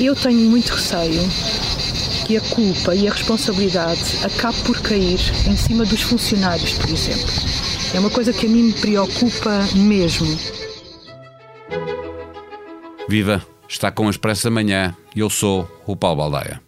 [0.00, 1.22] Eu tenho muito receio
[2.26, 7.32] que a culpa e a responsabilidade acabe por cair em cima dos funcionários, por exemplo.
[7.94, 10.26] É uma coisa que a mim me preocupa mesmo.
[13.08, 13.44] Viva!
[13.68, 16.60] Está com o Expresso da Manhã e eu sou o Paulo Baldaia.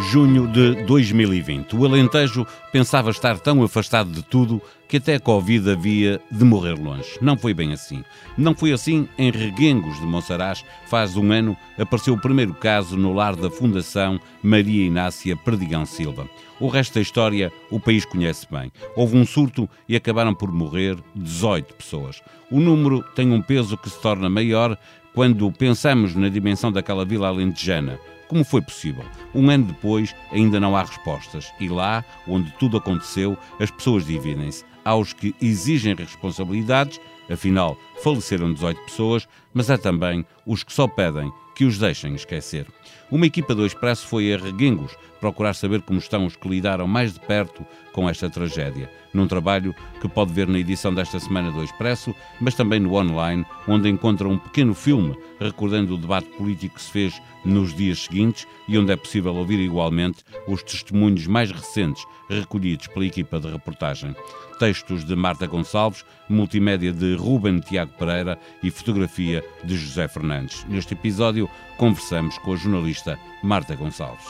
[0.00, 1.74] Junho de 2020.
[1.74, 6.74] O Alentejo pensava estar tão afastado de tudo que até a Covid havia de morrer
[6.74, 7.18] longe.
[7.20, 8.04] Não foi bem assim.
[8.36, 10.64] Não foi assim em Reguengos de Monsaraz.
[10.86, 16.28] Faz um ano apareceu o primeiro caso no lar da Fundação Maria Inácia Perdigão Silva.
[16.60, 18.70] O resto da história o país conhece bem.
[18.94, 22.22] Houve um surto e acabaram por morrer 18 pessoas.
[22.52, 24.78] O número tem um peso que se torna maior
[25.12, 27.98] quando pensamos na dimensão daquela vila alentejana.
[28.28, 29.04] Como foi possível?
[29.34, 34.64] Um ano depois ainda não há respostas e lá, onde tudo aconteceu, as pessoas dividem-se.
[34.84, 40.86] Há os que exigem responsabilidades, afinal faleceram 18 pessoas, mas há também os que só
[40.86, 42.66] pedem que os deixem esquecer.
[43.10, 47.14] Uma equipa do Expresso foi a Reguengos procurar saber como estão os que lidaram mais
[47.14, 51.64] de perto com esta tragédia, num trabalho que pode ver na edição desta semana do
[51.64, 56.82] Expresso, mas também no online, onde encontra um pequeno filme recordando o debate político que
[56.82, 62.04] se fez nos dias seguintes e onde é possível ouvir igualmente os testemunhos mais recentes
[62.28, 64.14] recolhidos pela equipa de reportagem.
[64.58, 70.64] Textos de Marta Gonçalves, multimédia de Ruben Tiago Pereira e fotografia de José Fernandes.
[70.68, 74.26] Neste episódio, conversamos com a jornalista Marta Gonçalves.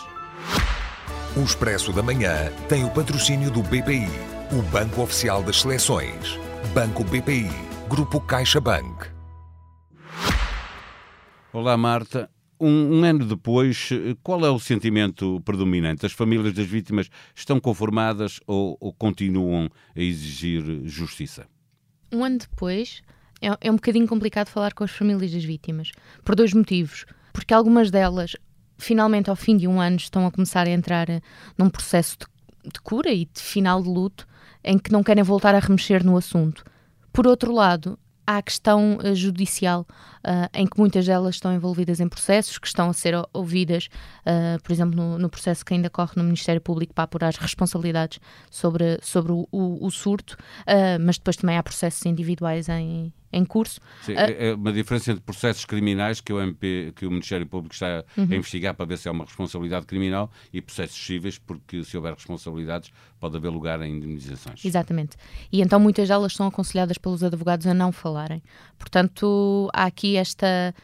[1.36, 4.08] O Expresso da Manhã tem o patrocínio do BPI,
[4.50, 6.38] o Banco Oficial das Seleções.
[6.74, 7.50] Banco BPI,
[7.88, 9.06] Grupo CaixaBank.
[11.52, 12.30] Olá, Marta.
[12.60, 13.90] Um, um, ano depois,
[14.22, 16.04] qual é o sentimento predominante?
[16.04, 21.46] As famílias das vítimas estão conformadas ou, ou continuam a exigir justiça?
[22.12, 23.02] Um ano depois,
[23.40, 25.92] é, é um bocadinho complicado falar com as famílias das vítimas,
[26.24, 27.04] por dois motivos.
[27.32, 28.36] Porque algumas delas
[28.78, 31.20] finalmente, ao fim de um ano, estão a começar a entrar eh,
[31.58, 34.26] num processo de, de cura e de final de luto
[34.64, 36.64] em que não querem voltar a remexer no assunto.
[37.12, 39.86] Por outro lado, a questão uh, judicial,
[40.18, 43.88] uh, em que muitas delas estão envolvidas em processos que estão a ser ouvidas,
[44.26, 47.36] uh, por exemplo, no, no, processo que ainda corre no Ministério Público para apurar as
[47.36, 50.36] responsabilidades sobre, sobre o, o, o surto,
[51.00, 53.80] mas depois também há processos individuais em, em curso.
[54.02, 57.74] Sim, uh, é uma diferença entre processos criminais que o, MP, que o Ministério Público
[57.74, 58.28] está uhum.
[58.30, 62.14] a investigar para ver se há uma responsabilidade criminal e processos cíveis, porque se houver
[62.14, 62.90] responsabilidades
[63.20, 64.64] pode haver lugar a indemnizações.
[64.64, 65.16] Exatamente.
[65.52, 68.42] E então muitas delas são aconselhadas pelos advogados a não falarem.
[68.78, 70.74] Portanto, há aqui esta,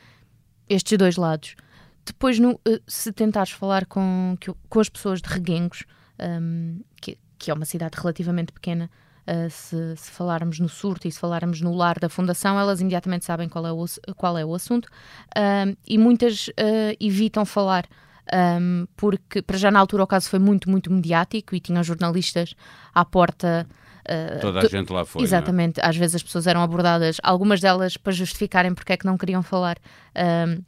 [0.68, 1.56] estes dois lados.
[2.04, 4.36] Depois, no, eh, se tentares falar com,
[4.68, 5.84] com as pessoas de Reguengos,
[6.20, 8.90] um, que, que é uma cidade relativamente pequena,
[9.26, 13.24] Uh, se, se, falarmos no surto e se falarmos no lar da Fundação, elas imediatamente
[13.24, 13.84] sabem qual é o,
[14.16, 17.86] qual é o assunto uh, e muitas uh, evitam falar.
[18.32, 22.54] Um, porque para já na altura o caso foi muito, muito mediático e tinham jornalistas
[22.94, 23.66] à porta
[24.04, 25.22] Uh, Toda a gente lá foi.
[25.22, 25.24] É?
[25.24, 25.80] Exatamente.
[25.80, 25.86] É?
[25.86, 29.42] Às vezes as pessoas eram abordadas, algumas delas para justificarem porque é que não queriam
[29.42, 29.78] falar.
[30.14, 30.62] Uh,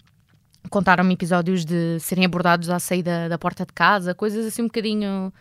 [0.69, 5.33] Contaram-me episódios de serem abordados à saída da porta de casa, coisas assim um bocadinho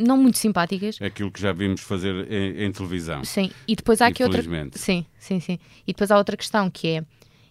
[0.00, 1.00] não muito simpáticas.
[1.00, 3.24] Aquilo que já vimos fazer em, em televisão.
[3.24, 4.42] Sim, e depois há aqui outra.
[4.72, 5.58] Sim, sim, sim.
[5.86, 7.04] E depois há outra questão que é.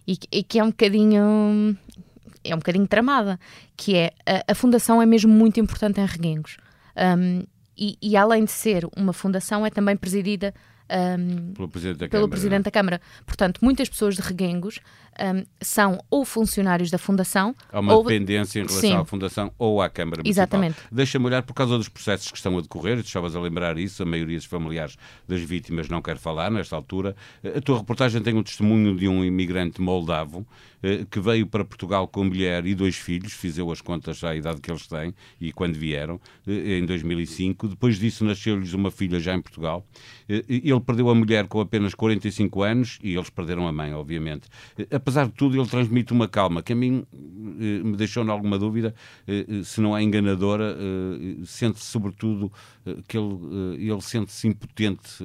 [0.06, 1.76] E, e que é um bocadinho.
[2.42, 3.38] É um bocadinho tramada,
[3.76, 6.56] que é a, a fundação é mesmo muito importante em Reguengos.
[6.96, 7.42] Um,
[7.76, 10.54] e, e, além de ser uma fundação, é também presidida
[10.90, 13.00] um, pelo, Presidente da, pelo Câmara, Presidente da Câmara.
[13.24, 14.80] Portanto, muitas pessoas de Reguengos
[15.20, 17.54] um, são ou funcionários da Fundação.
[17.72, 18.02] Há uma ou...
[18.02, 18.96] dependência em relação Sim.
[18.96, 20.44] à Fundação ou à Câmara Municipal.
[20.44, 20.76] Exatamente.
[20.90, 24.06] Deixa-me olhar por causa dos processos que estão a decorrer, estavas a lembrar isso, a
[24.06, 24.96] maioria dos familiares
[25.28, 27.14] das vítimas não quer falar nesta altura.
[27.44, 30.46] A tua reportagem tem um testemunho de um imigrante moldavo
[31.10, 34.70] que veio para Portugal com mulher e dois filhos, fiz as contas à idade que
[34.70, 37.68] eles têm e quando vieram, eh, em 2005.
[37.68, 39.86] Depois disso nasceu-lhes uma filha já em Portugal.
[40.28, 44.48] Eh, ele perdeu a mulher com apenas 45 anos e eles perderam a mãe, obviamente
[44.90, 48.58] apesar de tudo, ele transmite uma calma que a mim eh, me deixou em alguma
[48.58, 48.94] dúvida,
[49.26, 50.76] eh, eh, se não é enganadora,
[51.44, 52.52] sente-se sobretudo
[53.06, 55.24] que ele, ele sente-se impotente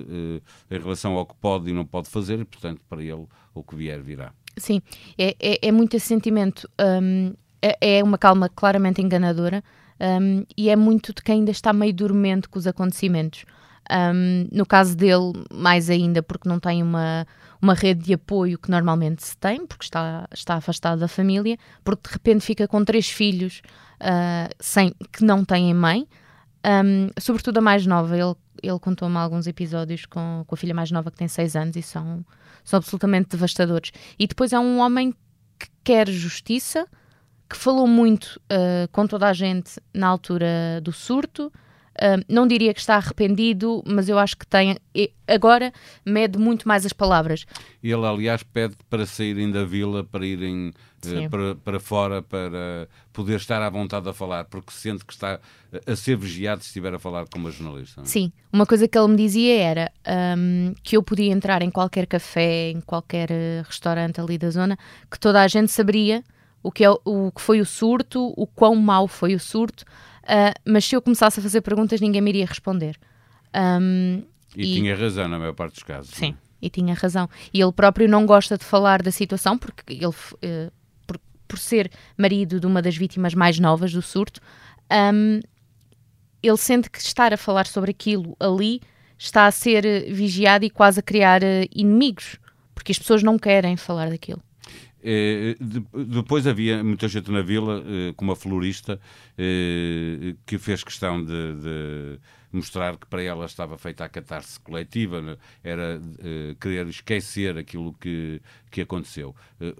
[0.69, 3.75] em relação ao que pode e não pode fazer, e portanto, para ele, o que
[3.75, 4.33] vier virá.
[4.57, 4.81] Sim,
[5.17, 6.69] é, é, é muito esse sentimento.
[6.79, 9.63] Um, é, é, uma calma claramente enganadora
[9.99, 13.45] um, e é muito de quem ainda está meio dormente com os acontecimentos.
[13.91, 17.25] Um, no caso dele, mais ainda, porque não tem uma,
[17.61, 22.09] uma rede de apoio que normalmente se tem, porque está, está afastado da família, porque
[22.09, 23.61] de repente fica com três filhos
[24.01, 26.07] uh, sem, que não têm mãe,
[26.65, 28.17] um, sobretudo a mais nova.
[28.17, 31.75] Ele, ele contou-me alguns episódios com, com a filha mais nova que tem seis anos
[31.75, 32.25] e são,
[32.63, 33.91] são absolutamente devastadores.
[34.17, 35.13] E depois é um homem
[35.59, 36.87] que, quer justiça,
[37.49, 41.51] que falou muito uh, com toda a gente na altura do surto.
[41.95, 44.77] Uh, não diria que está arrependido, mas eu acho que tem.
[45.27, 45.71] Agora
[46.05, 47.45] mede muito mais as palavras.
[47.81, 50.73] Ele, aliás, pede para saírem da vila, para irem
[51.05, 55.39] uh, para, para fora, para poder estar à vontade a falar, porque sente que está
[55.87, 58.01] a ser vigiado se estiver a falar com uma jornalista.
[58.01, 58.05] É?
[58.05, 59.91] Sim, uma coisa que ele me dizia era
[60.37, 63.29] um, que eu podia entrar em qualquer café, em qualquer
[63.63, 64.77] restaurante ali da zona,
[65.09, 66.23] que toda a gente saberia
[66.65, 69.85] o que, é, o que foi o surto, o quão mau foi o surto,
[70.25, 72.97] uh, mas se eu começasse a fazer perguntas, ninguém me iria responder.
[73.55, 74.23] Um,
[74.55, 76.13] e, e, tinha razão na maior parte dos casos.
[76.13, 76.37] Sim, não?
[76.61, 77.29] e tinha razão.
[77.53, 80.71] E ele próprio não gosta de falar da situação, porque ele, uh,
[81.05, 84.41] por, por, ser marido de uma das vítimas mais novas do surto,
[85.13, 85.39] um,
[86.41, 88.81] ele sente que estar a falar sobre aquilo ali
[89.17, 92.37] está a ser vigiado e quase a criar uh, inimigos,
[92.73, 94.41] porque as pessoas não querem falar daquilo.
[95.07, 95.55] Eh,
[95.93, 98.99] depois havia muita gente na vila, eh, como a florista,
[99.37, 102.19] eh, que fez questão de, de,
[102.51, 105.37] mostrar que para ela estava feita a catarse coletiva, né?
[105.61, 106.01] era
[106.59, 108.41] querer esquecer aquilo que,
[108.71, 109.35] que aconteceu.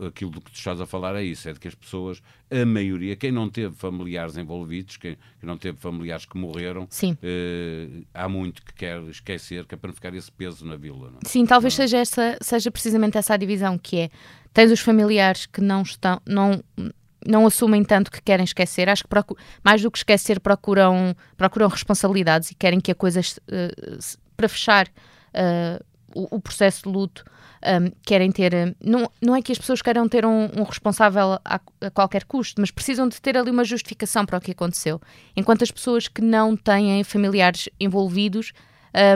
[0.06, 2.22] aquilo do que tu estás a falar é isso, é de que as pessoas,
[2.52, 6.86] a maioria, quem não teve familiares envolvidos, quem, quem não teve familiares que morreram,
[8.14, 11.12] há muito que quer esquecer, que é para não ficar esse peso na vila.
[11.12, 11.20] Não?
[11.24, 11.28] É?
[11.30, 11.86] Sim, talvez não.
[11.86, 14.10] seja, essa, seja precisamente essa a divisão, que é
[14.56, 16.64] Tens os familiares que não estão, não,
[17.28, 18.88] não assumem tanto que querem esquecer.
[18.88, 19.10] Acho que
[19.62, 24.88] mais do que esquecer procuram, procuram responsabilidades e querem que a coisa uh, para fechar
[24.88, 25.84] uh,
[26.16, 27.26] o, o, processo de luto
[27.66, 28.78] um, querem ter.
[28.82, 32.62] Não, não é que as pessoas queiram ter um, um responsável a, a, qualquer custo,
[32.62, 35.02] mas precisam de ter ali uma justificação para o que aconteceu.
[35.36, 38.54] Enquanto as pessoas que não têm familiares envolvidos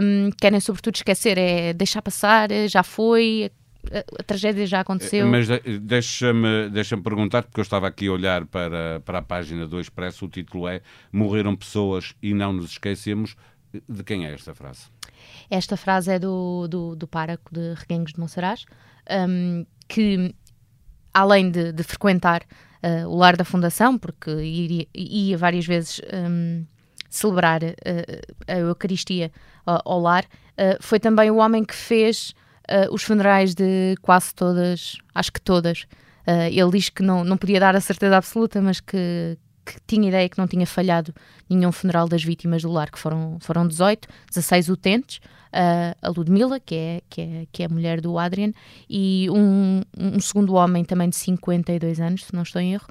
[0.03, 3.49] um, querem, sobretudo, esquecer, é deixar passar, já foi,
[3.91, 5.27] a, tragédia já aconteceu.
[5.27, 5.47] Mas
[5.81, 10.25] deixa-me deixa perguntar, porque eu estava aqui a olhar para, para a página do Expresso,
[10.25, 10.81] o título é
[11.11, 13.35] Morreram pessoas e não nos esquecemos.
[13.87, 14.87] De quem é esta frase?
[15.49, 18.65] Esta frase é do, do, do páraco de Reguengos de Monsaraz,
[19.29, 20.33] um, que
[21.13, 22.41] além de, de frequentar
[22.83, 26.65] uh, o lar da Fundação, porque iria, ia várias vezes um,
[27.09, 27.75] celebrar uh,
[28.47, 29.31] a Eucaristia
[29.67, 32.33] uh, ao lar, uh, foi também o homem que fez
[32.69, 35.85] uh, os funerais de quase todas, acho que todas.
[36.27, 40.07] Uh, ele diz que não, não podia dar a certeza absoluta, mas que, que tinha
[40.07, 41.13] ideia que não tinha falhado
[41.49, 46.59] nenhum funeral das vítimas do lar, que foram, foram 18, 16 utentes, uh, a Ludmila,
[46.59, 48.51] que é, que, é, que é a mulher do Adrian,
[48.89, 52.87] e um, um segundo homem também de 52 anos, se não estou em erro,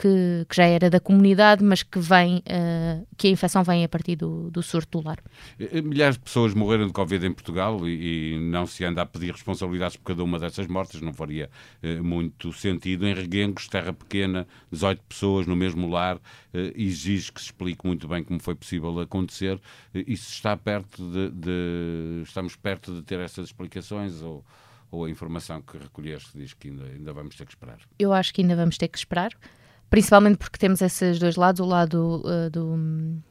[0.00, 3.88] que, que, já era da comunidade, mas que vem, uh, que a infecção vem a
[3.88, 5.18] partir do, do surto do lar.
[5.58, 9.06] Eh, milhares de pessoas morreram de Covid em Portugal e, e, não se anda a
[9.06, 11.50] pedir responsabilidades por cada uma dessas mortes, não faria
[11.82, 13.08] uh, muito sentido.
[13.08, 16.20] Em Reguengos, terra pequena, 18 pessoas no mesmo lar, uh,
[16.76, 19.56] exige que se explique muito bem como foi possível acontecer.
[19.56, 24.44] Uh, isso está perto de, de, Estamos perto de ter essas explicações ou
[24.90, 27.78] ou a informação que recolheste diz que ainda, ainda vamos ter que esperar?
[27.98, 29.32] Eu acho que ainda vamos ter que esperar
[29.90, 33.22] principalmente porque temos esses dois lados, o lado uh, do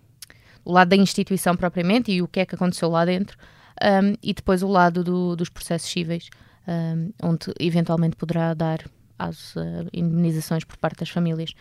[0.68, 3.38] o lado da instituição propriamente e o que é que aconteceu lá dentro,
[3.82, 6.30] um, e depois o lado do, dos processos cíveis,
[6.68, 8.84] um, onde eventualmente poderá dar
[9.18, 11.54] as uh, indemnizações por parte das famílias.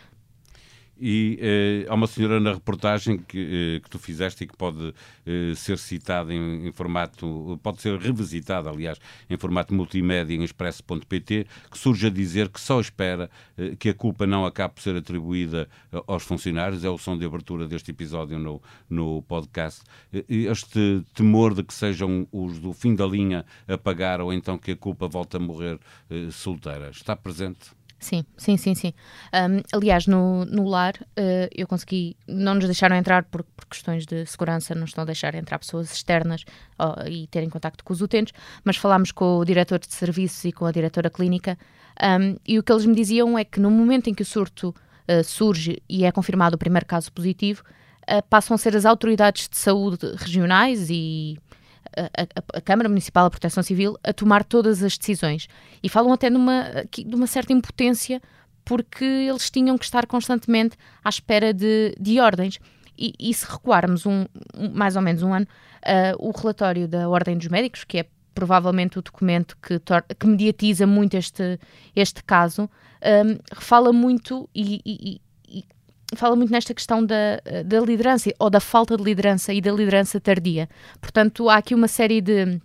[0.99, 4.95] E eh, há uma senhora na reportagem que, eh, que tu fizeste e que pode
[5.27, 8.99] eh, ser citada em, em, formato, pode ser revisitada, aliás,
[9.29, 13.95] em formato multimédia em expresso.pt, que surge a dizer que só espera eh, que a
[13.95, 16.85] culpa não acabe por ser atribuída eh, aos funcionários.
[16.85, 19.83] É o som de abertura deste episódio no, no podcast.
[20.29, 24.73] Este temor de que sejam os do fim da linha a pagar ou então que
[24.73, 25.79] a culpa volte a morrer
[26.11, 27.71] eh, solteira está presente?
[27.99, 28.93] Sim, sim, sim, sim.
[29.33, 34.05] Um, aliás, no, no lar uh, eu consegui, não nos deixaram entrar por, por, questões
[34.05, 36.45] de segurança, não estão a deixar entrar pessoas externas
[37.09, 40.67] e terem contacto com os utentes, mas falámos com o diretor de serviços e com
[40.67, 41.59] a diretora clínica
[42.01, 44.75] um, e o que eles me diziam é que no momento em que o surto
[45.09, 47.65] uh, surge e é confirmado o primeiro caso positivo,
[48.31, 51.37] passam a ser as autoridades de saúde regionais e
[51.97, 55.49] a, a, Câmara Municipal da Proteção Civil a tomar todas as decisões.
[55.83, 58.21] E falam até de uma, de uma certa impotência
[58.65, 62.59] porque eles tinham que estar constantemente à espera de, de ordens.
[62.99, 64.25] E, e se recuarmos um,
[64.57, 68.07] um, mais ou menos um ano, uh, o relatório da Ordem dos Médicos, que é
[68.35, 69.81] provavelmente o documento que,
[70.19, 71.59] que mediatiza muito este,
[71.95, 72.69] este caso,
[73.03, 75.21] um, fala muito e, e,
[76.15, 80.21] fala muito nesta questão da, da liderança ou da falta de liderança e da liderança
[80.21, 80.69] tardia.
[81.01, 82.61] Portanto, há aqui uma série de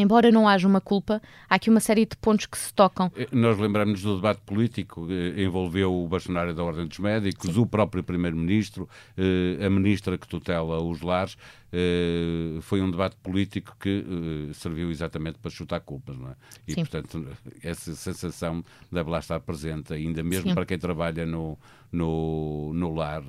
[0.00, 3.10] embora não haja uma culpa, há aqui uma série de pontos que se tocam.
[3.16, 7.60] Eh, nós lembramos do debate político, que envolveu o bastonário da Ordem dos Médicos, Sim.
[7.60, 11.36] o próprio Primeiro-Ministro, eh, a Ministra que tutela os lares.
[11.70, 14.04] Eh, foi um debate político que
[14.54, 16.34] serviu exatamente para chutar culpas, não é?
[16.66, 16.80] E, Sim.
[16.80, 17.26] portanto,
[17.62, 20.54] essa sensação deve lá estar presente, ainda mesmo sim.
[20.54, 21.58] para quem trabalha no,
[21.92, 23.22] no, no lar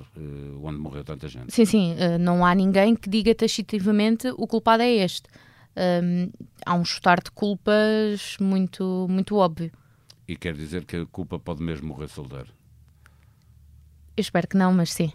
[0.62, 1.52] onde morreu tanta gente.
[1.52, 5.28] Sim, sim, não há ninguém que diga taxativamente o culpado é este
[5.76, 6.30] um,
[6.64, 9.70] há um chutar de culpas muito, muito óbvio.
[10.26, 12.48] E quer dizer que a culpa pode mesmo morrer solteiro?
[14.16, 15.12] Eu espero que não, mas sim.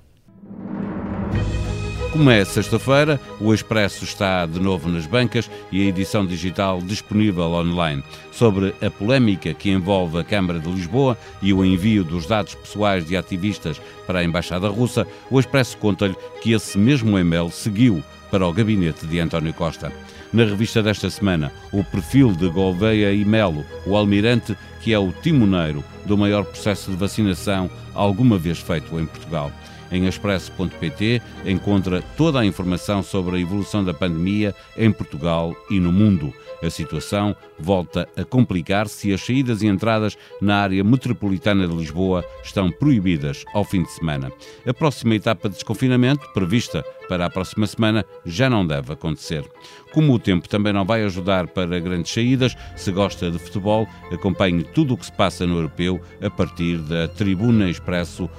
[2.16, 7.52] Como é sexta-feira, o Expresso está de novo nas bancas e a edição digital disponível
[7.52, 8.02] online.
[8.32, 13.06] Sobre a polémica que envolve a Câmara de Lisboa e o envio dos dados pessoais
[13.06, 18.48] de ativistas para a Embaixada Russa, o Expresso conta-lhe que esse mesmo e-mail seguiu para
[18.48, 19.92] o gabinete de António Costa.
[20.32, 25.12] Na revista desta semana, o perfil de Gouveia e Melo, o almirante que é o
[25.12, 29.52] timoneiro do maior processo de vacinação alguma vez feito em Portugal.
[29.92, 35.92] Em expresso.pt encontra toda a informação sobre a evolução da pandemia em Portugal e no
[35.92, 36.34] mundo.
[36.64, 42.26] A situação volta a complicar-se e as saídas e entradas na área metropolitana de Lisboa
[42.44, 44.32] estão proibidas ao fim de semana.
[44.66, 49.44] A próxima etapa de desconfinamento, prevista para a próxima semana, já não deve acontecer.
[49.94, 54.64] Como o tempo também não vai ajudar para grandes saídas, se gosta de futebol, acompanhe
[54.64, 58.30] tudo o que se passa no europeu a partir da Tribuna Expresso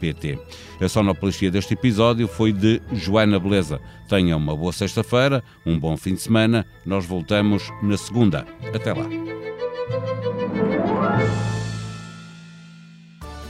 [0.00, 0.38] pt.
[0.80, 3.80] A sonoplastia deste episódio foi de Joana Beleza.
[4.08, 6.66] Tenha uma boa sexta-feira, um bom fim de semana.
[6.84, 8.46] Nós voltamos na segunda.
[8.74, 9.06] Até lá.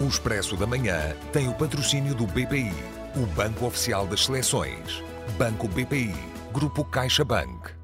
[0.01, 2.73] O Expresso da Manhã tem o patrocínio do BPI,
[3.17, 5.03] o Banco Oficial das Seleções.
[5.39, 6.15] Banco BPI,
[6.53, 7.84] Grupo CaixaBank.